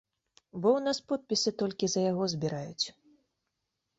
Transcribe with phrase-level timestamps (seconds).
[0.61, 2.85] Бо ў нас подпісы толькі за яго збіраюць.